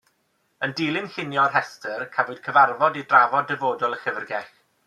Yn 0.67 0.71
dilyn 0.79 1.09
llunio'r 1.17 1.53
rhestr, 1.57 2.07
cafwyd 2.17 2.41
cyfarfod 2.49 3.01
i 3.03 3.07
drafod 3.13 3.49
dyfodol 3.53 3.99
y 4.01 4.05
llyfrgell. 4.07 4.53